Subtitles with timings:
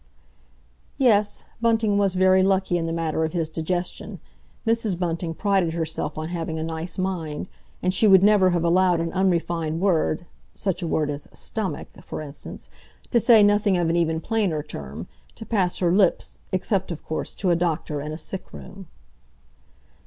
[0.97, 4.19] Yes, Bunting was very lucky in the matter of his digestion.
[4.65, 4.97] Mrs.
[4.97, 7.47] Bunting prided herself on having a nice mind,
[7.83, 12.67] and she would never have allowed an unrefined word—such a word as "stomach," for instance,
[13.11, 17.51] to say nothing of an even plainer term—to pass her lips, except, of course, to
[17.51, 18.87] a doctor in a sick room.